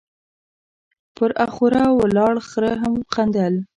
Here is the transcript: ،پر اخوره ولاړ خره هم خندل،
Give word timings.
،پر 1.15 1.31
اخوره 1.45 1.83
ولاړ 1.99 2.33
خره 2.49 2.73
هم 2.81 2.93
خندل، 3.13 3.53